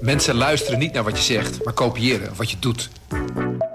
[0.00, 2.90] Mensen luisteren niet naar wat je zegt, maar kopiëren wat je doet.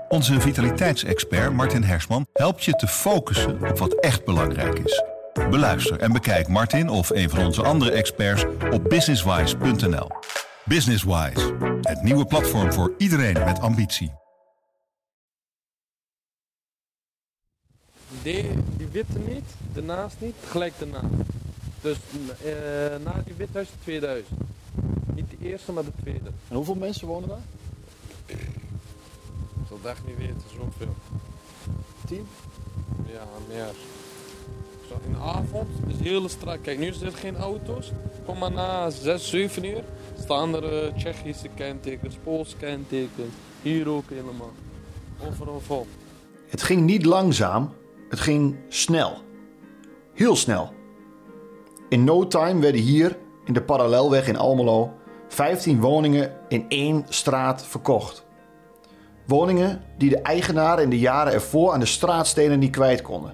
[0.09, 5.03] Onze vitaliteitsexpert Martin Hersman helpt je te focussen op wat echt belangrijk is.
[5.49, 10.07] Beluister en bekijk Martin of een van onze andere experts op businesswise.nl.
[10.65, 14.11] Businesswise, het nieuwe platform voor iedereen met ambitie.
[18.21, 21.01] Die, die witte niet, daarnaast niet, gelijk daarna.
[21.81, 21.97] Dus
[22.43, 22.51] eh,
[23.03, 24.27] na die withuis de 2000.
[25.43, 26.29] Niet de eerste, maar de tweede.
[26.49, 27.41] En hoeveel mensen wonen daar?
[28.25, 28.37] Ik
[29.67, 30.95] zal het echt niet weten, zoveel.
[32.07, 32.27] Tien?
[33.05, 33.71] Ja, meer.
[34.87, 36.61] Zo in de avond is de hele straat.
[36.61, 37.91] Kijk, nu zitten er geen auto's.
[38.25, 39.83] Kom maar na 6, 7 uur
[40.19, 43.33] staan er eh, Tsjechische kentekens, Poolse kentekens.
[43.61, 44.51] Hier ook helemaal.
[45.27, 45.87] Overal vol.
[46.47, 47.73] Het ging niet langzaam,
[48.09, 49.17] het ging snel.
[50.13, 50.73] Heel snel.
[51.89, 54.93] In no time werden hier, in de parallelweg in Almelo,
[55.33, 58.25] 15 woningen in één straat verkocht.
[59.27, 63.33] Woningen die de eigenaren in de jaren ervoor aan de straatstenen niet kwijt konden.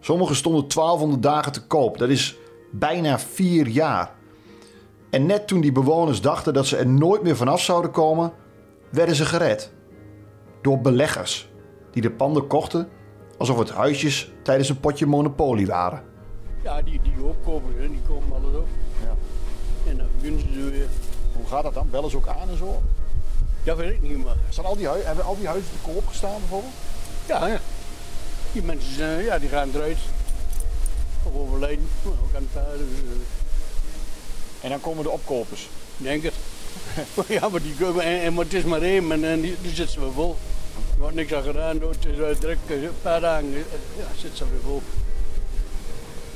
[0.00, 2.36] Sommige stonden 1200 dagen te koop, dat is
[2.72, 4.14] bijna vier jaar.
[5.10, 8.32] En net toen die bewoners dachten dat ze er nooit meer vanaf zouden komen,
[8.90, 9.72] werden ze gered.
[10.62, 11.48] Door beleggers
[11.90, 12.88] die de panden kochten
[13.38, 16.02] alsof het huisjes tijdens een potje monopolie waren.
[16.62, 18.66] Ja, die, die opkopen, die komen alles op.
[19.02, 19.14] Ja.
[19.86, 20.88] En dan beginnen ze weer.
[21.32, 21.90] Hoe gaat dat dan?
[21.90, 22.82] Bellen ze ook aan en zo?
[23.64, 26.38] Dat weet ik niet, maar Staan al die hebben al die huizen te koop gestaan
[26.38, 26.72] bijvoorbeeld?
[27.26, 27.60] ja, ja.
[28.52, 29.98] Die mensen zijn, ja, die gaan eruit.
[31.22, 31.88] Of overlijden.
[32.06, 35.68] Ook aan het dus, eh, En dan komen de opkopers.
[35.96, 36.34] Ik denk het.
[37.40, 39.94] ja, maar die en, en, maar het is maar één en, en die, die zitten
[39.94, 40.36] ze weer vol.
[40.92, 43.62] Er wordt niks aan gedaan, het is uh, druk, eh, een paar dagen, eh,
[43.98, 44.82] ja, zitten ze weer vol.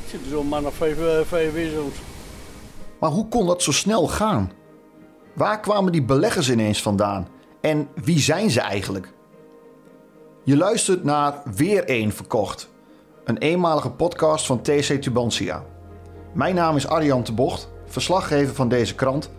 [0.05, 1.53] Er zitten zo'n man of vijf, eh, vijf.
[3.03, 4.53] Maar hoe kon dat zo snel gaan?
[5.35, 7.29] Waar kwamen die beleggers ineens vandaan?
[7.61, 9.13] En wie zijn ze eigenlijk?
[10.45, 12.69] Je luistert naar Weer één Verkocht.
[13.25, 15.65] Een eenmalige podcast van TC Tubantia.
[16.33, 19.31] Mijn naam is Arjan de Bocht, verslaggever van deze krant.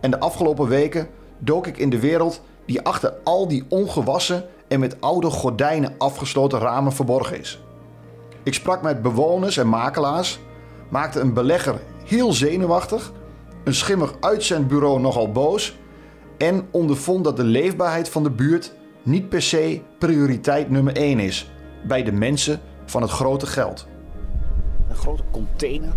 [0.00, 1.08] En de afgelopen weken
[1.38, 6.58] dook ik in de wereld die achter al die ongewassen en met oude gordijnen afgesloten
[6.58, 7.60] ramen verborgen is.
[8.42, 10.40] Ik sprak met bewoners en makelaars,
[10.88, 13.12] maakte een belegger heel zenuwachtig,
[13.64, 15.78] een schimmig uitzendbureau nogal boos
[16.38, 21.50] en ondervond dat de leefbaarheid van de buurt niet per se prioriteit nummer 1 is
[21.82, 23.86] bij de mensen van het grote geld.
[24.88, 25.92] Een grote container.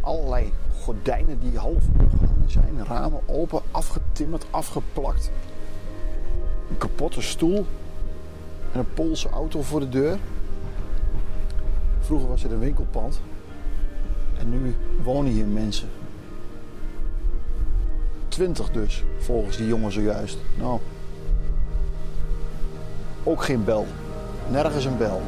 [0.00, 5.30] Allerlei gordijnen die half opgehangen zijn, ramen open, afgetimmerd, afgeplakt.
[6.70, 7.66] Een kapotte stoel
[8.72, 10.18] en een Poolse auto voor de deur.
[12.00, 13.20] Vroeger was het een winkelpand.
[14.40, 15.88] En nu wonen hier mensen.
[18.28, 20.38] Twintig dus, volgens die jongen zojuist.
[20.58, 20.80] Nou,
[23.24, 23.86] ook geen bel.
[24.50, 25.22] Nergens een bel.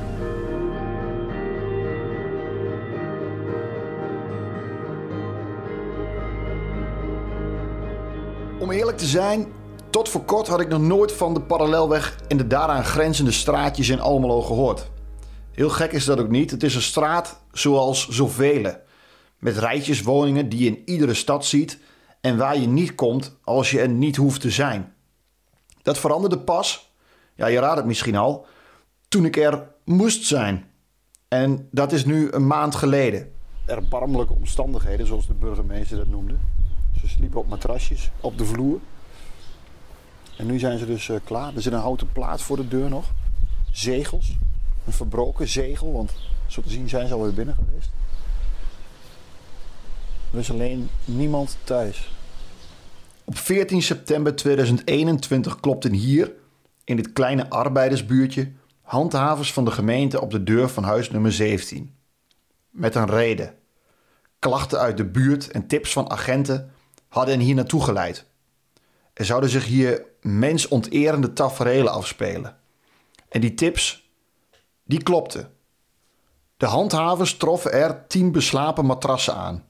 [8.59, 9.47] Om eerlijk te zijn,
[9.91, 13.89] tot voor kort had ik nog nooit van de parallelweg en de daaraan grenzende straatjes
[13.89, 14.91] in Almelo gehoord.
[15.53, 16.51] Heel gek is dat ook niet.
[16.51, 18.73] Het is een straat zoals zoveel.
[19.43, 21.79] Met rijtjes woningen die je in iedere stad ziet
[22.21, 24.95] en waar je niet komt als je er niet hoeft te zijn.
[25.83, 26.93] Dat veranderde pas,
[27.35, 28.47] ja je raadt het misschien al,
[29.09, 30.65] toen ik er moest zijn.
[31.29, 33.33] En dat is nu een maand geleden.
[33.67, 36.35] Erbarmelijke omstandigheden, zoals de burgemeester dat noemde.
[37.01, 38.81] Ze sliepen op matrasjes op de vloer.
[40.37, 41.55] En nu zijn ze dus eh, klaar.
[41.55, 43.11] Er zit een houten plaat voor de deur nog.
[43.73, 44.37] Zegels.
[44.87, 46.15] Een verbroken zegel, want
[46.47, 47.91] zo te zien zijn ze alweer binnen geweest.
[50.33, 52.11] Is alleen niemand thuis.
[53.25, 56.33] Op 14 september 2021 klopten hier,
[56.85, 61.95] in dit kleine arbeidersbuurtje, handhavers van de gemeente op de deur van huis nummer 17.
[62.71, 63.55] Met een reden.
[64.39, 66.73] Klachten uit de buurt en tips van agenten
[67.09, 68.27] hadden hen hier naartoe geleid.
[69.15, 72.57] Er zouden zich hier mensonterende taferelen afspelen.
[73.29, 74.11] En die tips,
[74.85, 75.51] die klopten.
[76.57, 79.65] De handhavers troffen er tien beslapen matrassen aan.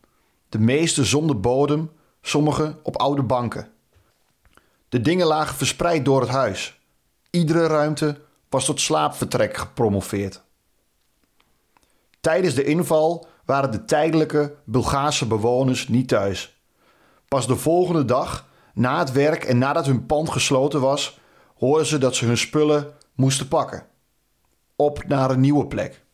[0.53, 1.91] De meeste zonder bodem,
[2.23, 3.73] sommige op oude banken.
[4.89, 6.81] De dingen lagen verspreid door het huis.
[7.31, 10.43] Iedere ruimte was tot slaapvertrek gepromoveerd.
[12.21, 16.61] Tijdens de inval waren de tijdelijke Bulgaarse bewoners niet thuis.
[17.29, 21.19] Pas de volgende dag, na het werk en nadat hun pand gesloten was,
[21.57, 23.87] hoorden ze dat ze hun spullen moesten pakken.
[24.77, 26.05] Op naar een nieuwe plek.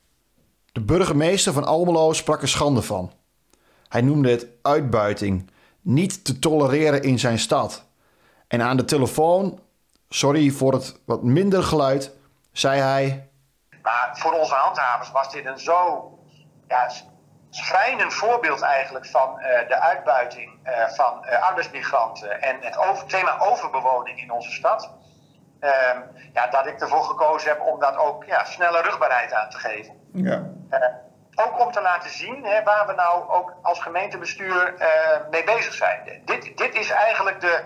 [0.72, 3.12] De burgemeester van Almelo sprak er schande van.
[3.88, 5.50] Hij noemde het uitbuiting
[5.80, 7.84] niet te tolereren in zijn stad.
[8.48, 9.60] En aan de telefoon,
[10.08, 12.14] sorry voor het wat minder geluid,
[12.52, 13.28] zei hij:
[13.82, 16.08] Maar voor onze handhavers was dit een zo
[16.68, 16.90] ja,
[17.50, 23.38] schrijnend voorbeeld eigenlijk van eh, de uitbuiting eh, van eh, arbeidsmigranten en het over, thema
[23.38, 24.92] overbewoning in onze stad.
[25.60, 26.00] Ehm,
[26.32, 29.94] ja, dat ik ervoor gekozen heb om dat ook ja, snelle rugbaarheid aan te geven.
[30.12, 30.46] Ja.
[31.40, 35.74] Ook om te laten zien hè, waar we nou ook als gemeentebestuur eh, mee bezig
[35.74, 36.22] zijn.
[36.24, 37.62] Dit, dit is eigenlijk de,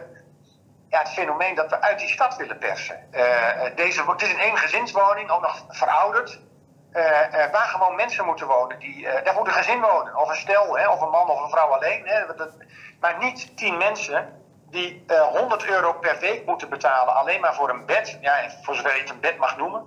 [0.88, 3.08] ja, het fenomeen dat we uit die stad willen persen.
[3.10, 6.40] Eh, eh, deze, het is een eengezinswoning, ook nog verouderd.
[7.52, 8.78] waar gewoon mensen moeten wonen.
[8.78, 10.16] Die, daar moet een gezin wonen.
[10.16, 12.06] Of een stel, hè, of een man of een vrouw alleen.
[12.06, 12.50] Hè, dat,
[13.00, 17.14] maar niet tien mensen die eh 100 euro per week moeten betalen.
[17.14, 18.18] Alleen maar voor een bed.
[18.20, 19.86] Ja, voor zover je het een bed mag noemen.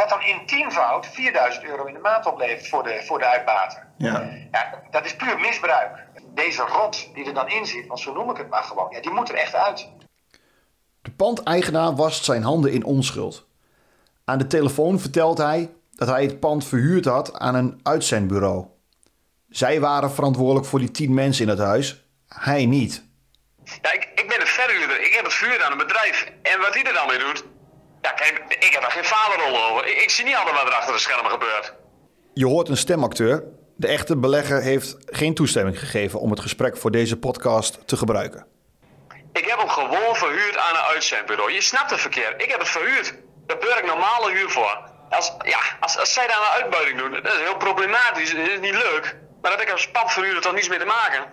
[0.00, 3.86] Wat dan in tienvoud 4000 euro in de maand oplevert voor de, voor de uitbater.
[3.96, 4.30] Ja.
[4.50, 6.06] Ja, dat is puur misbruik.
[6.34, 9.00] Deze rot die er dan in zit, want zo noem ik het maar gewoon, ja,
[9.00, 9.88] die moet er echt uit.
[11.02, 13.46] De pandeigenaar wast zijn handen in onschuld.
[14.24, 18.66] Aan de telefoon vertelt hij dat hij het pand verhuurd had aan een uitzendbureau.
[19.48, 23.04] Zij waren verantwoordelijk voor die tien mensen in het huis, hij niet.
[23.64, 25.00] Ja, ik, ik ben een verhuurder.
[25.00, 26.32] Ik heb het verhuurd aan een bedrijf.
[26.42, 27.44] En wat hij er dan mee doet?
[28.02, 29.86] Ja, kijk, ik heb daar geen vaderrol over.
[29.86, 31.74] Ik, ik zie niet altijd wat er achter de schermen gebeurt.
[32.34, 33.44] Je hoort een stemacteur.
[33.76, 38.46] De echte belegger heeft geen toestemming gegeven om het gesprek voor deze podcast te gebruiken.
[39.32, 41.52] Ik heb hem gewoon verhuurd aan een uitzendbureau.
[41.52, 42.42] Je snapt het verkeerd.
[42.42, 43.14] Ik heb het verhuurd.
[43.46, 44.90] Daar beur ik normale huur voor.
[45.10, 48.34] Als, ja, als, als zij daar een uitbuiting doen, dat is heel problematisch.
[48.34, 49.16] Dat is niet leuk.
[49.42, 51.24] Maar dat ik als pandverhuurder toch niets mee te maken.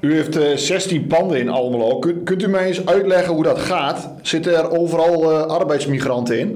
[0.00, 1.98] U heeft eh, 16 panden in Almelo.
[1.98, 4.10] Kunt, kunt u mij eens uitleggen hoe dat gaat?
[4.22, 6.48] Zitten er overal eh, arbeidsmigranten in?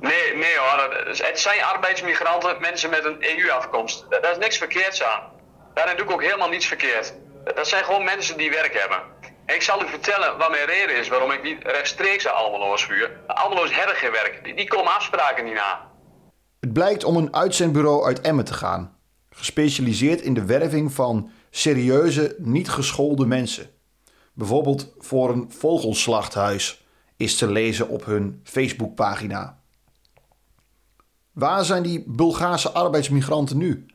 [0.00, 1.04] Nee, nee hoor.
[1.06, 4.06] Het zijn arbeidsmigranten, mensen met een EU-afkomst.
[4.08, 5.20] Daar is niks verkeerds aan.
[5.74, 7.14] Daarin doe ik ook helemaal niets verkeerd.
[7.54, 8.98] Dat zijn gewoon mensen die werk hebben.
[9.46, 12.84] En ik zal u vertellen wat mijn reden is waarom ik niet rechtstreeks aan Almelo's
[12.84, 13.10] vuur.
[13.26, 14.40] Almelo's hebben geen werk.
[14.44, 15.90] Die, die komen afspraken niet na.
[16.60, 18.98] Het blijkt om een uitzendbureau uit Emmen te gaan.
[19.30, 23.66] Gespecialiseerd in de werving van serieuze, niet geschoolde mensen.
[24.32, 26.86] Bijvoorbeeld voor een vogelslachthuis
[27.16, 29.60] is te lezen op hun Facebookpagina.
[31.32, 33.86] Waar zijn die Bulgaarse arbeidsmigranten nu?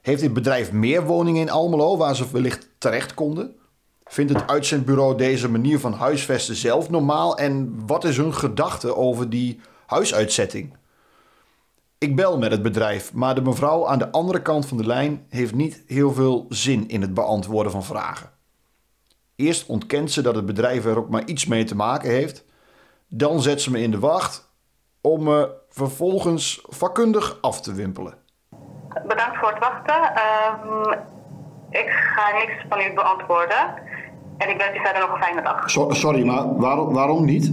[0.00, 3.56] Heeft dit bedrijf meer woningen in Almelo waar ze wellicht terecht konden?
[4.04, 7.38] Vindt het uitzendbureau deze manier van huisvesten zelf normaal?
[7.38, 10.76] En wat is hun gedachte over die huisuitzetting?
[12.02, 15.26] Ik bel met het bedrijf, maar de mevrouw aan de andere kant van de lijn
[15.28, 18.30] heeft niet heel veel zin in het beantwoorden van vragen.
[19.36, 22.44] Eerst ontkent ze dat het bedrijf er ook maar iets mee te maken heeft.
[23.08, 24.50] Dan zet ze me in de wacht
[25.00, 28.14] om me vervolgens vakkundig af te wimpelen.
[29.06, 30.14] Bedankt voor het wachten.
[30.14, 31.00] Ehm,
[31.70, 33.74] ik ga niks van u beantwoorden.
[34.38, 35.70] En ik wens u verder nog een fijne dag.
[35.96, 37.52] sorry, maar waarom, waarom niet?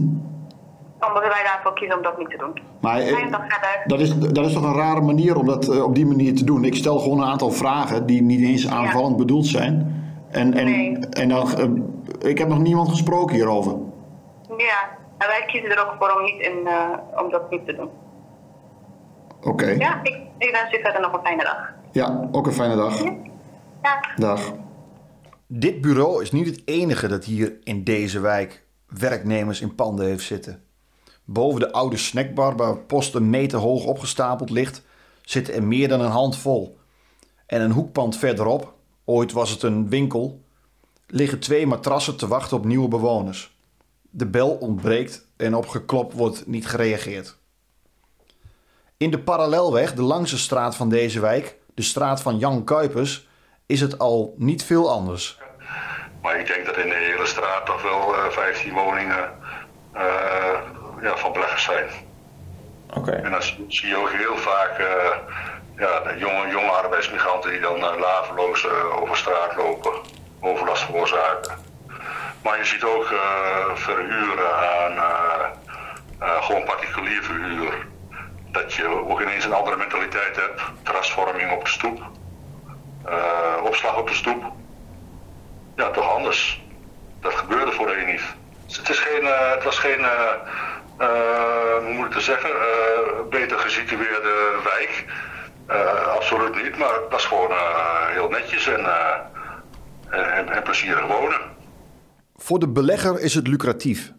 [1.07, 2.59] Omdat wij daarvoor kiezen om dat niet te doen.
[2.81, 3.83] Maar dag verder.
[3.85, 6.43] dat is, dat is toch een rare manier om dat eh, op die manier te
[6.43, 6.63] doen?
[6.63, 10.03] Ik stel gewoon een aantal vragen die niet eens aanvallend bedoeld zijn.
[10.31, 10.97] En, en, Nee.
[11.09, 13.71] en dan, eh, ik heb nog niemand gesproken hierover.
[14.57, 17.75] Ja, en wij kiezen er ook voor om, niet in, eh, om dat niet te
[17.75, 17.89] doen.
[19.43, 19.65] Oké.
[19.69, 21.73] Ja, ik, ik wens u verder nog een fijne dag.
[21.91, 23.03] Ja, ook een fijne dag.
[23.83, 23.99] Ja.
[24.15, 24.51] Dag.
[25.47, 30.23] Dit bureau is niet het enige dat hier in deze wijk werknemers in panden heeft
[30.23, 30.63] zitten.
[31.31, 34.81] Boven de oude snackbar waar post een meter hoog opgestapeld ligt,
[35.21, 36.77] zitten er meer dan een handvol.
[37.45, 38.73] En een hoekpand verderop,
[39.05, 40.41] ooit was het een winkel,
[41.07, 43.57] liggen twee matrassen te wachten op nieuwe bewoners.
[44.09, 47.37] De bel ontbreekt en op geklop wordt niet gereageerd.
[48.97, 53.27] In de parallelweg, de langste straat van deze wijk, de straat van Jan Kuipers,
[53.65, 55.37] is het al niet veel anders.
[56.21, 59.31] Maar ik denk dat in de hele straat toch wel eh 15 woningen
[59.93, 61.89] eh, ja, van beleggers zijn.
[62.93, 63.11] Oké.
[63.11, 65.17] En dan zie- je ook heel vaak eh,
[65.77, 69.91] ja, de jonge, jonge arbeidsmigranten die dan uh, laveloos eh, over straat lopen,
[70.39, 71.57] overlast veroorzaken.
[72.43, 74.97] Maar je ziet ook eh, verhuren aan
[76.41, 77.87] gewoon particulier verhuur.
[78.51, 80.61] Dat je ook ineens een andere mentaliteit hebt.
[80.83, 82.01] Terrasvorming op de stoep.
[83.05, 84.43] eh, opslag op de stoep
[85.75, 86.63] ja, toch anders.
[87.21, 88.21] Dat gebeurde voorheen niet.
[88.65, 90.05] Dus het, is geen, het was geen,
[90.99, 95.05] hoe moet ik het zeggen, eh, beter gesitueerde wijk.
[95.65, 101.07] Eh, absoluut niet, maar het was gewoon eh, heel netjes en, eh, en, en plezierig
[101.07, 101.39] wonen.
[102.35, 104.13] Voor de belegger is het lucratief.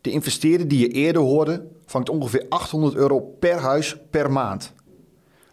[0.00, 4.74] De investeerder die je eerder hoorde, vangt ongeveer 800 euro per huis per maand.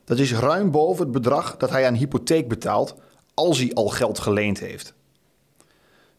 [0.06, 2.96] Dat is ruim boven het bedrag dat hij aan hypotheek betaalt
[3.34, 4.94] als hij al geld geleend heeft.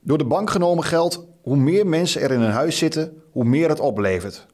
[0.07, 3.69] Door de bank genomen geld, hoe meer mensen er in een huis zitten, hoe meer
[3.69, 4.47] het oplevert.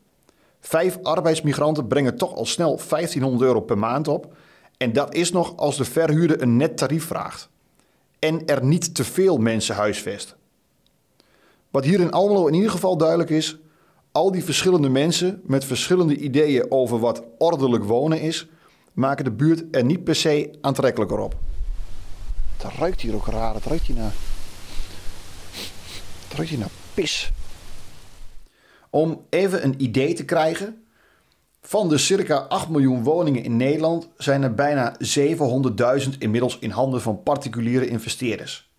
[0.60, 4.34] Vijf arbeidsmigranten brengen toch al snel 1500 euro per maand op.
[4.76, 7.48] En dat is nog als de verhuurder een net tarief vraagt.
[8.18, 10.36] En er niet te veel mensen huisvest.
[11.70, 13.58] Wat hier in Almelo in ieder geval duidelijk is,
[14.12, 18.48] al die verschillende mensen met verschillende ideeën over wat ordelijk wonen is,
[18.92, 21.34] maken de buurt er niet per se aantrekkelijker op.
[22.56, 23.54] Het ruikt hier ook raar.
[23.54, 24.12] Het ruikt hier naar.
[26.34, 27.32] Ruikt hier naar pis.
[28.90, 30.84] Om even een idee te krijgen.
[31.62, 37.00] Van de circa 8 miljoen woningen in Nederland zijn er bijna 700.000 inmiddels in handen
[37.02, 38.70] van particuliere investeerders.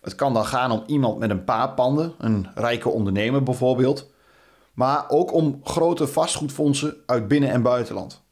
[0.00, 4.10] Het kan dan gaan om iemand met een paar panden, een rijke ondernemer bijvoorbeeld,
[4.74, 8.22] maar ook om grote vastgoedfondsen uit binnen- en buitenland.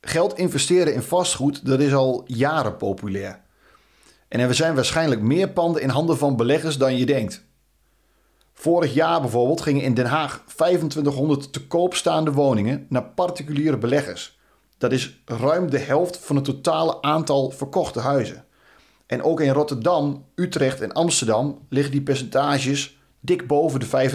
[0.00, 3.42] Geld investeren in vastgoed, dat is al jaren populair.
[4.28, 7.44] En er zijn waarschijnlijk meer panden in handen van beleggers dan je denkt.
[8.54, 14.38] Vorig jaar bijvoorbeeld gingen in Den Haag 2500 te koop staande woningen naar particuliere beleggers.
[14.78, 18.44] Dat is ruim de helft van het totale aantal verkochte huizen.
[19.06, 24.10] En ook in Rotterdam, Utrecht en Amsterdam liggen die percentages dik boven de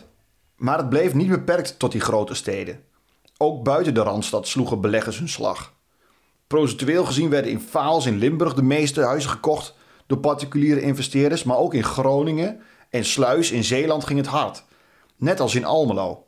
[0.00, 0.04] 35%.
[0.56, 2.80] Maar het bleef niet beperkt tot die grote steden.
[3.36, 5.72] Ook buiten de Randstad sloegen beleggers hun slag.
[6.46, 9.74] Procentueel gezien werden in Vaals in Limburg de meeste huizen gekocht
[10.06, 12.60] door particuliere investeerders, maar ook in Groningen
[12.90, 14.64] en Sluis in Zeeland ging het hard.
[15.16, 16.26] Net als in Almelo.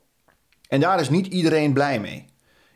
[0.68, 2.24] En daar is niet iedereen blij mee.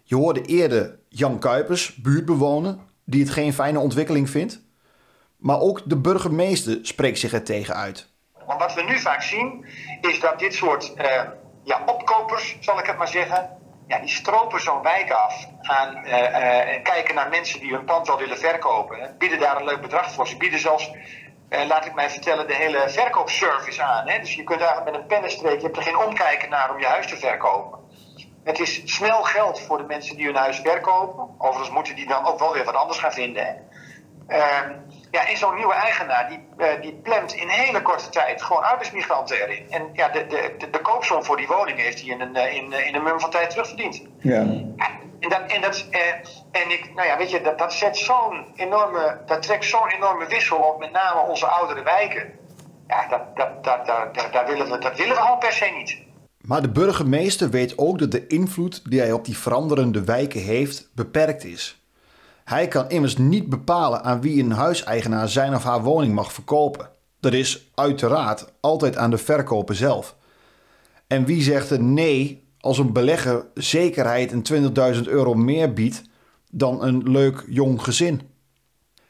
[0.02, 4.64] Je hoorde eerder Jan Kuipers, buurtbewoner, die het geen fijne ontwikkeling vindt.
[5.36, 8.08] Maar ook de burgemeester spreekt zich er tegen uit.
[8.46, 9.66] Want wat we nu vaak zien,
[10.00, 11.04] is dat dit soort uh,
[11.64, 13.50] ja, opkopers, zal ik het maar zeggen,
[13.86, 15.48] ja, die stropen zo'n wijk af.
[15.60, 19.14] Gaan uh, uh, kijken naar mensen die hun pand wel willen verkopen.
[19.18, 20.28] Bieden daar een leuk bedrag voor.
[20.28, 20.90] Ze bieden zelfs,
[21.48, 24.08] laat ik mij vertellen, de hele verkoopservice aan.
[24.08, 24.18] Hè?
[24.18, 26.86] Dus je kunt daar met een pennenstreek, je hebt er geen omkijken naar om je
[26.86, 27.78] huis te verkopen.
[28.44, 31.28] Het is snel geld voor de mensen die hun huis verkopen.
[31.38, 33.46] Overigens moeten die dan ook wel weer wat anders gaan vinden.
[33.46, 33.52] Hè?
[34.28, 34.76] Uh,
[35.10, 39.36] ja, en zo'n nieuwe eigenaar die, uh, die plant in hele korte tijd gewoon arbeidsmigranten
[39.36, 39.70] erin.
[39.70, 42.72] En ja, de, de, de, de koopsom voor die woning heeft hij in een, in,
[42.72, 44.02] in een mum van tijd terugverdiend.
[44.18, 44.46] Ja.
[45.20, 46.00] En, dat, en, dat, uh,
[46.62, 50.26] en ik, nou ja, weet je, dat, dat zet zo'n enorme, dat trekt zo'n enorme
[50.26, 52.32] wissel op, met name onze oudere wijken.
[52.86, 55.98] Ja, dat, dat, dat, dat, dat, willen we, dat willen we gewoon per se niet.
[56.40, 60.88] Maar de burgemeester weet ook dat de invloed die hij op die veranderende wijken heeft
[60.94, 61.80] beperkt is.
[62.44, 66.90] Hij kan immers niet bepalen aan wie een huiseigenaar zijn of haar woning mag verkopen.
[67.20, 70.16] Dat is uiteraard altijd aan de verkoper zelf.
[71.06, 76.02] En wie zegt er nee als een belegger zekerheid en 20.000 euro meer biedt
[76.50, 78.20] dan een leuk jong gezin?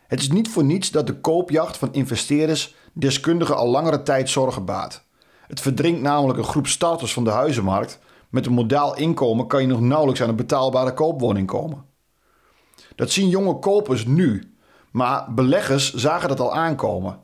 [0.06, 4.64] Het is niet voor niets dat de koopjacht van investeerders deskundigen al langere tijd zorgen
[4.64, 5.04] baart.
[5.46, 7.98] Het verdringt namelijk een groep starters van de huizenmarkt.
[8.28, 11.84] Met een modaal inkomen kan je nog nauwelijks aan een betaalbare koopwoning komen.
[12.94, 14.56] Dat zien jonge kopers nu,
[14.90, 17.18] maar beleggers zagen dat al aankomen.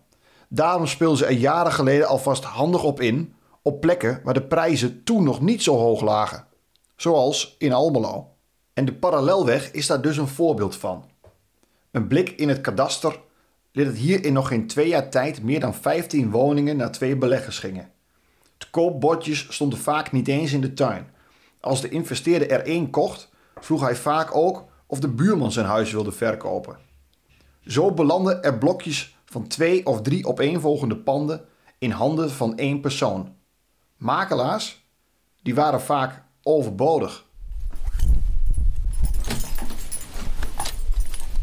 [0.49, 5.05] Daarom speelden ze er jaren geleden alvast handig op in, op plekken waar de prijzen
[5.05, 6.47] toen nog niet zo hoog lagen.
[6.97, 8.31] Zoals in Almelo.
[8.73, 11.11] En de parallelweg is daar dus een voorbeeld van.
[11.91, 13.21] Een blik in het kadaster
[13.73, 17.17] leert het hier in nog geen twee jaar tijd meer dan 15 woningen naar twee
[17.17, 17.91] beleggers gingen.
[18.59, 21.11] De koopbordjes stonden vaak niet eens in de tuin.
[21.61, 25.93] Als de investeerder er één kocht, vroeg hij vaak ook of de buurman zijn huis
[25.93, 26.77] wilde verkopen.
[27.67, 31.45] Zo belanden er blokjes van twee of drie opeenvolgende panden
[31.79, 33.35] in handen van één persoon.
[34.03, 34.87] Makelaars,
[35.43, 37.27] die waren vaak overbodig.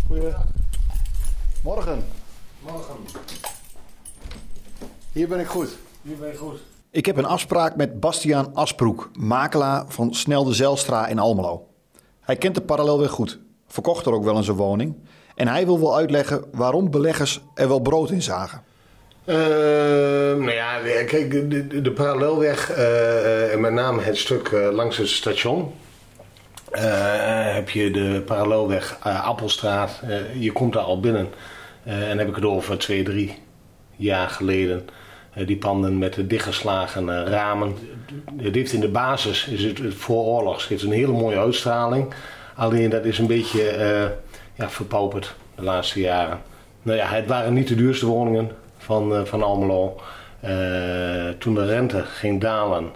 [0.07, 0.45] Goedemorgen.
[1.63, 2.03] Morgen.
[5.11, 5.77] Hier ben ik goed.
[6.01, 6.59] Hier ben je goed.
[6.89, 11.67] Ik heb een afspraak met Bastiaan Asbroek, makelaar van Snel de Zelstra in Almelo.
[12.19, 14.95] Hij kent de parallelweg goed, verkocht er ook wel eens een woning.
[15.35, 18.63] En hij wil wel uitleggen waarom beleggers er wel brood in zagen.
[19.25, 22.71] Uh, nou ja, kijk, de, de parallelweg,
[23.51, 25.73] en met name het stuk langs het station.
[27.53, 30.01] heb je de parallelweg Appelstraat.
[30.39, 31.27] je komt daar al binnen.
[31.83, 33.37] en heb ik het over twee, drie
[33.95, 34.87] jaar geleden.
[35.45, 37.75] die panden met de dichtgeslagen ramen.
[38.37, 42.13] Het heeft in de basis, is het, het vooroorlogs, heeft een hele mooie uitstraling.
[42.55, 43.61] Alleen dat is een beetje
[44.55, 46.41] ja, verpauperd de laatste jaren.
[46.81, 48.51] Nou ja, het waren niet de duurste woningen
[48.89, 49.95] van, uh, van Almelo.
[50.43, 52.89] Uh, toen de rente ging dalen,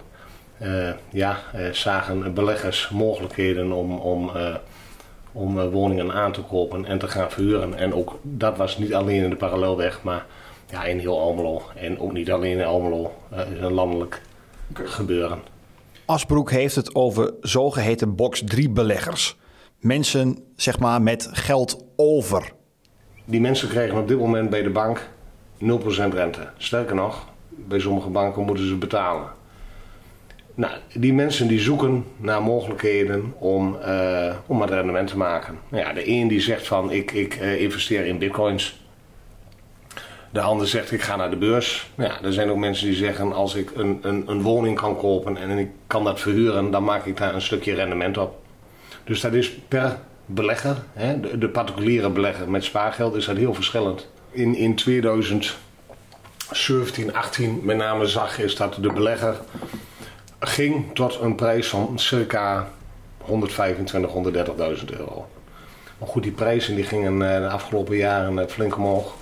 [0.62, 1.38] uh, ja,
[1.72, 4.30] zagen beleggers mogelijkheden om, om
[5.34, 7.74] om eh, woningen aan te kopen en te gaan verhuren.
[7.74, 10.26] En ook dat was niet alleen in de parallelweg, maar
[10.70, 11.62] ja, in heel Almelo.
[11.74, 14.22] En ook niet alleen in Almelo, Het is een landelijk
[14.72, 15.38] gebeuren.
[16.04, 19.36] Asbroek heeft het over zogeheten box 3 beleggers.
[19.80, 22.52] Mensen zeg maar met geld over.
[23.24, 25.08] Die mensen krijgen op dit moment bij de bank
[25.58, 26.48] 0% rente.
[26.56, 29.28] Sterker nog, bij sommige banken moeten ze betalen.
[30.54, 35.58] Nou, die mensen die zoeken naar mogelijkheden om, uh, om het rendement te maken.
[35.68, 38.82] Nou ja, de een die zegt van ik, ik uh, investeer in bitcoins.
[40.30, 41.90] De ander zegt ik ga naar de beurs.
[41.94, 44.96] Nou ja, er zijn ook mensen die zeggen als ik een, een, een woning kan
[44.96, 48.42] kopen en ik kan dat verhuren, dan maak ik daar een stukje rendement op.
[49.04, 53.54] Dus dat is per belegger, hè, de, de particuliere belegger met spaargeld, is dat heel
[53.54, 54.08] verschillend.
[54.34, 59.40] In, in 2017, 18 met name zag is dat de belegger
[60.38, 62.68] ging tot een prijs van circa
[63.18, 64.14] 125, 130.000
[64.98, 65.26] euro.
[65.98, 69.14] Maar goed, die prijzen die gingen eh, de afgelopen jaren eh, flink omhoog.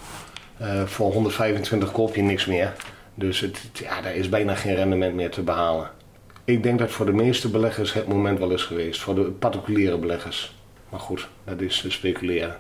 [0.62, 2.73] Uh, voor 125 koop je niks meer.
[3.14, 5.90] Dus het, ja, daar is bijna geen rendement meer te behalen.
[6.45, 9.00] Ik denk dat voor de meeste beleggers het moment wel is geweest.
[9.00, 10.54] Voor de particuliere beleggers.
[10.88, 12.57] Maar goed, dat is speculeren.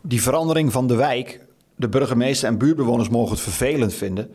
[0.00, 1.40] Die verandering van de wijk,
[1.82, 4.34] de burgemeester en buurtbewoners mogen het vervelend vinden.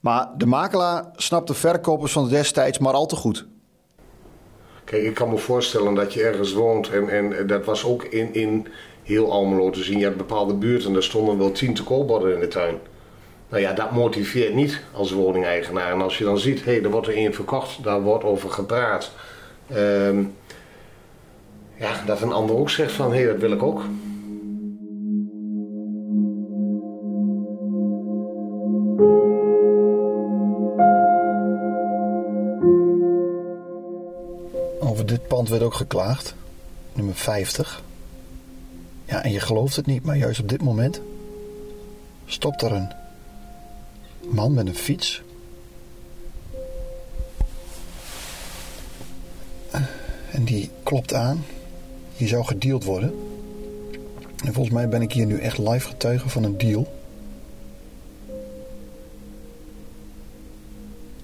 [0.00, 3.46] Maar de makelaar snapt de verkopers van destijds maar al te goed.
[4.84, 8.34] Kijk, ik kan me voorstellen dat je ergens woont en, en dat was ook in,
[8.34, 8.66] in
[9.02, 9.98] heel Almelo te zien.
[9.98, 12.78] Je hebt bepaalde buurten en daar stonden wel tien te koopborden in de tuin.
[13.48, 15.92] Nou ja, dat motiveert niet als woningeigenaar.
[15.92, 18.50] En als je dan ziet, hé, hey, er wordt er één verkocht, daar wordt over
[18.50, 19.10] gepraat.
[19.68, 20.24] Ehm,
[21.74, 23.82] ja, dat een ander ook zegt van, hé, hey, dat wil ik ook.
[35.46, 36.34] Pand werd ook geklaagd.
[36.92, 37.82] Nummer 50.
[39.04, 41.00] Ja, en je gelooft het niet, maar juist op dit moment
[42.26, 42.92] stopt er een
[44.20, 45.22] man met een fiets.
[50.30, 51.44] En die klopt aan.
[52.16, 53.14] Hier zou gedeeld worden.
[54.44, 57.00] En volgens mij ben ik hier nu echt live getuige van een deal.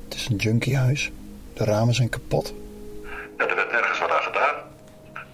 [0.05, 1.11] Het is een junkiehuis.
[1.55, 2.55] De ramen zijn kapot.
[3.39, 4.55] Ja, er werd nergens wat aan gedaan.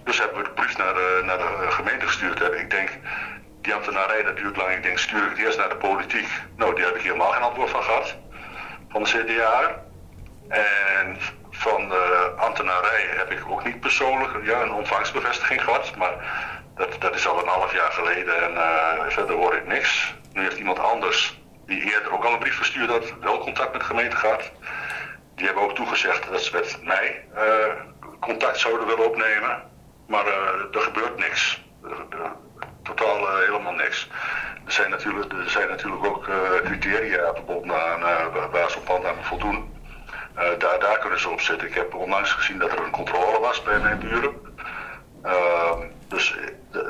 [0.03, 2.41] Dus hebben we de brief naar de, naar de gemeente gestuurd.
[2.41, 2.89] Ik denk,
[3.61, 4.71] die dat duurt lang.
[4.71, 6.27] Ik denk, stuur ik het eerst naar de politiek.
[6.55, 8.15] Nou, die heb ik helemaal geen antwoord van gehad.
[8.89, 9.83] Van de CDA.
[10.47, 11.17] En
[11.51, 15.95] van de ambtenarij heb ik ook niet persoonlijk ja, een ontvangstbevestiging gehad.
[15.95, 16.13] Maar
[16.75, 20.15] dat, dat is al een half jaar geleden en uh, verder hoor ik niks.
[20.33, 23.81] Nu heeft iemand anders, die eerder ook al een brief verstuurd had, wel contact met
[23.81, 24.51] de gemeente gehad.
[25.35, 27.41] Die hebben ook toegezegd dat ze met mij uh,
[28.19, 29.63] contact zouden willen opnemen.
[30.07, 31.63] Maar uh, er gebeurt niks
[32.95, 34.09] totaal uh, helemaal niks.
[34.65, 38.01] Er zijn natuurlijk, er zijn natuurlijk ook uh, criteria verbonden aan
[38.51, 39.77] waar ze op pand aan voldoen.
[40.57, 41.67] daar, daar kunnen ze op zitten.
[41.67, 44.35] Ik heb onlangs gezien dat er een controle was bij mijn buren.
[45.23, 46.35] Ehm, dus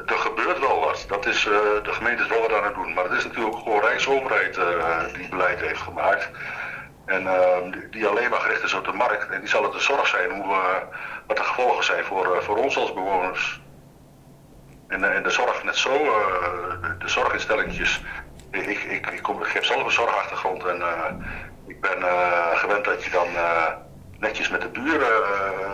[0.06, 1.06] er gebeurt wel wat.
[1.08, 1.44] Dat is,
[1.84, 2.94] de gemeente is wel wat aan het doen.
[2.94, 4.60] Maar het is natuurlijk gewoon Rijksoverheid
[5.14, 6.30] die beleid heeft gemaakt.
[7.06, 9.30] En ehm, die, die, alleen maar gericht is op de markt.
[9.30, 10.56] En die zal het de zorg zijn hoe,
[11.28, 13.60] wat de gevolgen zijn voor, voor ons als bewoners.
[14.90, 16.12] En, en de zorg net zo, uh,
[17.00, 18.04] de zorginstellingjes.
[18.52, 21.06] Ik, ik, ik, kom, ik heb zelf een zorgachtergrond en uh,
[21.66, 23.28] ik ben uh, gewend dat je dan
[24.20, 25.22] netjes met de buren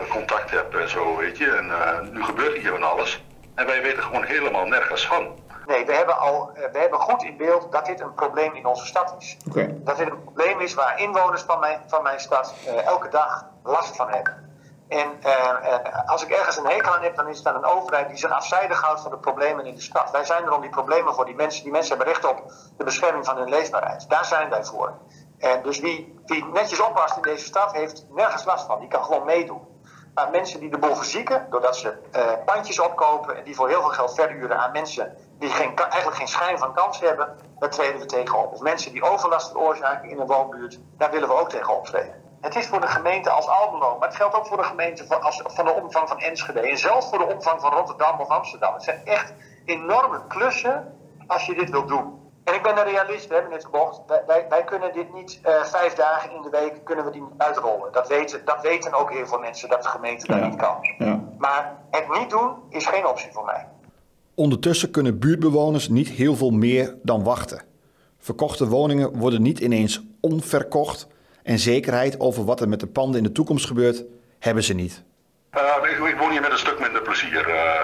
[0.09, 1.51] contact hebt en zo, weet je.
[1.51, 1.71] En
[2.13, 3.23] nu gebeurt hier van alles.
[3.55, 5.43] En wij weten gewoon helemaal nergens van.
[5.65, 8.85] Nee, we hebben, al, we hebben goed in beeld dat dit een probleem in onze
[8.85, 9.37] stad is.
[9.49, 9.75] Okay.
[9.77, 13.95] Dat dit een probleem is waar inwoners van mijn, van mijn stad elke dag last
[13.95, 14.44] van hebben.
[14.87, 18.07] En uh, als ik ergens een hekel aan heb, dan is het aan een overheid
[18.07, 20.11] die zich afzijdig houdt van de problemen in de stad.
[20.11, 21.63] Wij zijn er om die problemen voor die mensen.
[21.63, 24.09] Die mensen hebben recht op de bescherming van hun leefbaarheid.
[24.09, 24.93] Daar zijn wij voor.
[25.37, 26.21] En dus wie,
[26.53, 28.79] netjes oppast in deze stad, heeft nergens last van.
[28.79, 29.73] Die kan gewoon meedoen.
[30.13, 33.81] Maar mensen die de boel verzieken, doordat ze uh, pandjes opkopen en die voor heel
[33.81, 37.99] veel geld verhuren aan mensen die geen, eigenlijk geen schijn van kans hebben, daar treden
[37.99, 38.53] we tegen op.
[38.53, 42.24] Of mensen die overlast veroorzaken in een woonbuurt, daar willen we ook tegen optreden.
[42.45, 45.21] Het is voor de gemeente als Almelo, maar het geldt ook voor de gemeente van,
[45.21, 46.59] als, van de omvang van Enschede.
[46.59, 48.73] En zelfs voor de omvang van Rotterdam of Amsterdam.
[48.73, 49.33] Het zijn echt
[49.65, 50.93] enorme klussen
[51.27, 52.19] als je dit wilt doen.
[52.43, 54.01] En ik ben een realist, hebben net gemocht.
[54.07, 57.23] Wij, wij, wij, kunnen dit niet uh, vijf dagen in de week kunnen we die
[57.37, 57.91] uitrollen.
[57.91, 60.47] Dat weten, dat weten ook heel veel mensen, dat de gemeente dat Ja.
[60.47, 60.77] niet kan.
[60.97, 61.23] Ja.
[61.37, 63.67] Maar het niet doen is geen optie voor mij.
[64.35, 67.61] Ondertussen kunnen buurtbewoners niet heel veel meer dan wachten.
[68.19, 71.07] Verkochte woningen worden niet ineens onverkocht
[71.45, 74.03] en zekerheid over wat er met de panden in de toekomst gebeurt,
[74.39, 75.03] hebben ze niet.
[75.55, 77.49] Uh, ik, woon hier met een stuk minder plezier.
[77.49, 77.79] Uh,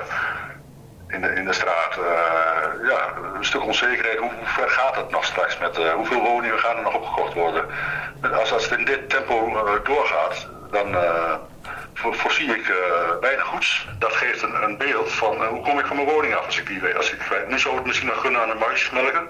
[1.07, 1.97] in de, in de straat.
[1.97, 4.17] Uh, ja, een stuk onzekerheid.
[4.17, 5.57] Hoe, hoe, ver gaat het nog straks?
[5.57, 7.65] Met uh, hoeveel woningen gaan er nog opgekocht worden?
[8.39, 10.95] Als, als het in dit tempo uh, doorgaat, dan
[11.93, 12.73] voorzie ik
[13.21, 13.87] weinig goeds.
[13.99, 16.67] Dat geeft een, een beeld van hoe kom ik van mijn woning af als ik
[16.67, 16.95] die weet.
[16.95, 19.27] Als ik, nu zou het misschien nog gunnen aan een muisjesmelken.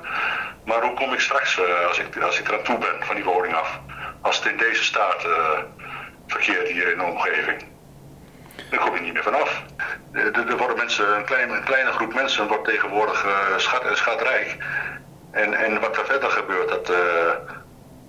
[0.65, 3.53] Maar hoe kom ik straks als, ik, als ik eraan toe ben van die woning
[3.53, 3.79] af?
[4.21, 5.25] Als het in deze staat
[6.27, 7.63] verkeert hier in de omgeving.
[8.69, 9.63] Daar kom je niet meer vanaf.
[10.11, 14.57] Er worden mensen, een, klein, een kleine groep mensen wordt tegenwoordig uh, schat, schatrijk.
[15.31, 16.97] En, en wat er verder gebeurt, dat, uh,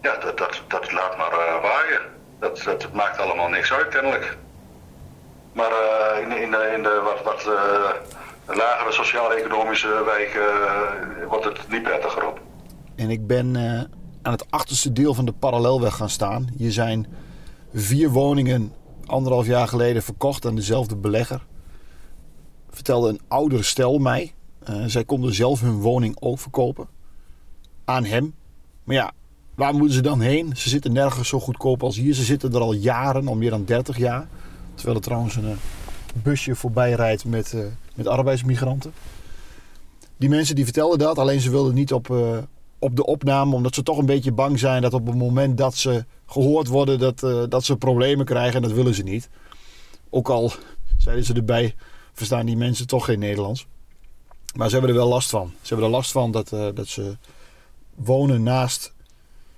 [0.03, 2.01] ja, dat, dat, dat laat maar uh, waaien.
[2.40, 4.37] Dat, dat maakt allemaal niks uit, kennelijk.
[5.53, 5.70] Maar
[6.20, 7.44] in, in, de, in de wat, wat
[8.57, 10.44] lagere sociaal-economische wijken
[11.29, 12.40] wordt het niet prettiger op.
[12.96, 13.57] En ik ben
[14.23, 16.49] aan het achterste deel van de parallelweg gaan staan.
[16.57, 17.07] Hier zijn
[17.73, 18.73] vier woningen
[19.07, 21.47] anderhalf jaar geleden verkocht aan dezelfde belegger.
[22.71, 24.33] Vertelde een oudere stel mij.
[24.71, 26.87] Uh, zij konden zelf hun woning ook verkopen.
[27.85, 28.35] Aan hem.
[28.85, 29.13] Maar ja,
[29.55, 30.57] waar moeten ze dan heen?
[30.57, 32.15] Ze zitten nergens zo goedkoop als hier.
[32.15, 34.29] Ze zitten er al jaren, al meer dan 30 jaar.
[34.75, 35.57] Terwijl er trouwens een uh,
[36.23, 38.93] busje voorbij rijdt met, uh, met arbeidsmigranten.
[40.17, 42.11] Die mensen die vertelden dat, alleen ze wilden niet op,
[42.83, 45.75] op de opname, omdat ze toch een beetje bang zijn dat op het moment dat
[45.75, 48.55] ze gehoord worden, dat, uh, dat ze problemen krijgen.
[48.55, 49.29] En dat willen ze niet.
[50.11, 50.53] Ook al
[50.99, 51.75] zeiden ze erbij,
[52.12, 53.66] verstaan die mensen toch geen Nederlands.
[54.57, 55.53] Maar ze hebben er wel last van.
[55.61, 57.16] Ze hebben er last van dat, uh, dat ze
[57.95, 58.95] wonen naast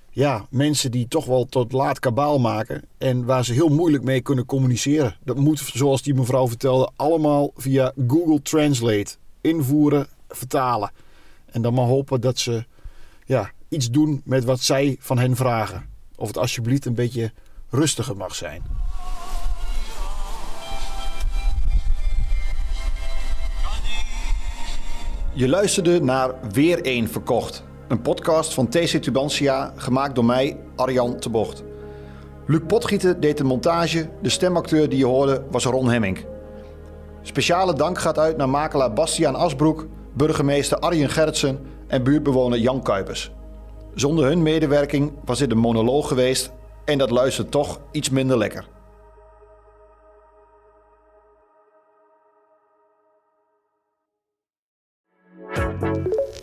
[0.09, 2.83] ja, mensen die toch wel tot laat kabaal maken.
[2.97, 5.15] En waar ze heel moeilijk mee kunnen communiceren.
[5.23, 9.15] Dat moet, zoals die mevrouw vertelde, allemaal via Google Translate.
[9.41, 10.91] Invoeren, vertalen.
[11.45, 12.65] En dan maar hopen dat ze
[13.25, 15.85] ja, iets doen met wat zij van hen vragen.
[16.15, 17.31] Of het alsjeblieft een beetje
[17.69, 18.63] rustiger mag zijn.
[25.33, 27.63] Je luisterde naar Weer één Verkocht.
[27.87, 31.63] Een podcast van TC Tubantia, gemaakt door mij, Arjan Tebocht.
[32.47, 34.09] Luc Potgieten deed de montage.
[34.21, 36.25] De stemacteur die je hoorde was Ron Hemming.
[37.21, 43.31] Speciale dank gaat uit naar makelaar Bastiaan Asbroek, burgemeester Arjen Gertsen en buurtbewoner Jan Kuipers.
[43.95, 46.51] Zonder hun medewerking was dit een monoloog geweest
[46.85, 48.67] en dat luistert toch iets minder lekker.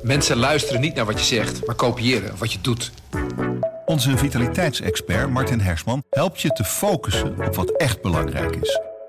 [0.03, 2.93] Mensen luisteren niet naar wat je zegt, maar kopiëren wat je doet.
[3.85, 8.92] Onze vitaliteitsexpert Martin Hersman helpt je te focussen op wat echt belangrijk is.